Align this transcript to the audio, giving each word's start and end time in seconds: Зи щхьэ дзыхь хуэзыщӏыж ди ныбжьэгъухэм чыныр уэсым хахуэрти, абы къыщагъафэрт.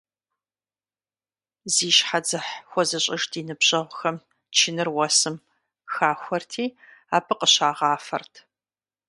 Зи 1.73 1.89
щхьэ 1.97 2.19
дзыхь 2.23 2.51
хуэзыщӏыж 2.69 3.23
ди 3.31 3.41
ныбжьэгъухэм 3.47 4.17
чыныр 4.55 4.89
уэсым 4.95 5.35
хахуэрти, 5.93 6.65
абы 7.15 7.33
къыщагъафэрт. 7.39 8.33